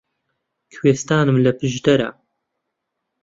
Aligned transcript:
کوێستانم 0.73 1.37
لە 1.45 1.51
پشدەرە 1.59 2.09